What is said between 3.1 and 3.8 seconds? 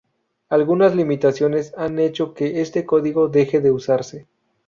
deje de